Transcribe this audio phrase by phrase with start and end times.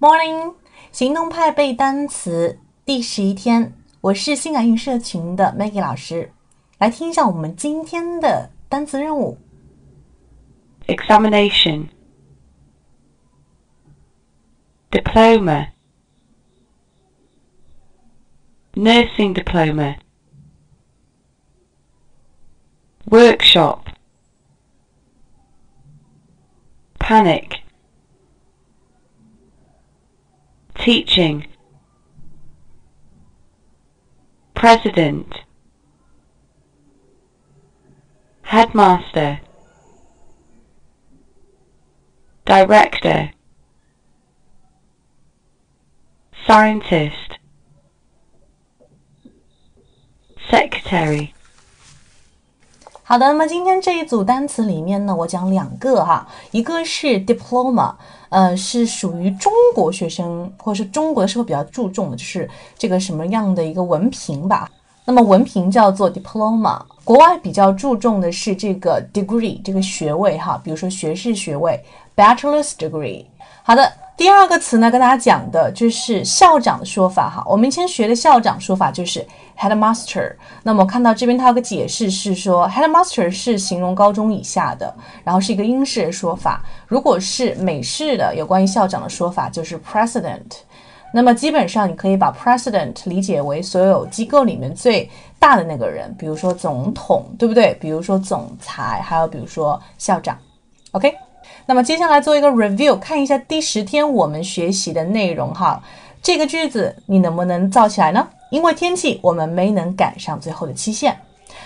[0.00, 0.54] Morning，
[0.90, 6.32] 行动派背单词第十一天，我是新感应社群的 Maggie 老师，
[6.78, 9.38] 来听一下我们今天的单词任务。
[10.88, 11.88] examination,
[14.90, 15.68] diploma,
[18.74, 19.96] nursing diploma,
[23.06, 23.82] workshop,
[26.98, 27.55] panic,
[30.87, 31.45] Teaching,
[34.55, 35.41] president,
[38.43, 39.41] headmaster.
[42.45, 43.31] Director.
[46.45, 47.37] Scientist.
[50.49, 51.33] Secretary
[53.09, 57.93] 好的，那么今天这一组单词里面呢，我讲两个哈，一个是 diploma，
[58.27, 64.69] 呃，是属于中国学生或者是中国的社会比较注重的，就是这个什么样的一个文凭吧。
[65.05, 71.81] 那么文凭叫做 diploma，国外比较注重的是这个 degree 这个学位哈，比如说学士学位
[72.13, 73.23] bachelor's degree。
[73.63, 77.43] 好的，第二个词呢，跟大家讲的就是校长的说法哈。
[77.45, 79.23] 我们以前学的校长说法就是
[79.55, 80.33] headmaster。
[80.63, 84.91] 那么看到这边它有个解释是说 headmaster 是形容高中以下的，
[85.23, 86.63] 然后是一个英式的说法。
[86.87, 90.61] 如果是美式的有关于校长的说法就是 president。
[91.13, 97.77] 那么基本上你可以把 president 理解为所有机构里面最大的那个人，比如说总统，对不对？
[97.79, 100.35] 比如说总裁，还有比如说校长。
[100.91, 101.13] OK，
[101.67, 105.81] 那么接下来做一个 review，看一下第十天我们学习的内容哈。
[106.23, 108.25] 这个句子你能不能造起来呢？
[108.49, 111.15] 因为天气，我们没能赶上最后的期限。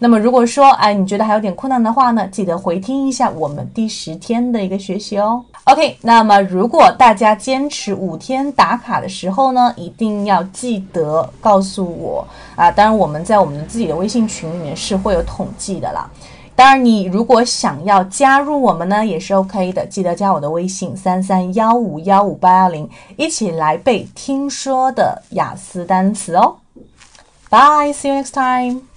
[0.00, 5.40] 那么如果说哎你觉得还有点困难的话呢，记得回听一下我们第十天的一个学习哦。
[5.64, 12.68] OK，那么如果大家坚持五天打卡的时候呢，一定要记得告诉我啊。
[12.68, 16.10] 当然我们在我们自己的微信群里面是会有统计的啦。
[16.56, 19.84] 当然，你如果想要加入我们呢，也是 OK 的。
[19.86, 26.58] 记得加我的微信三三幺五幺五八幺零，一起来背听说的雅思单词哦。
[27.50, 28.93] Bye，see you next time.